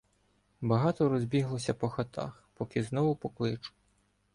[0.61, 3.73] Багато розбіглося по хатах, поки знову покличу.